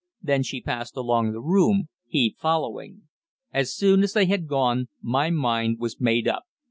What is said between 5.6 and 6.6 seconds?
was made up.